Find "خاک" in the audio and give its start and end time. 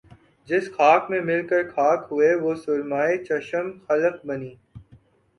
0.71-1.01, 1.69-2.07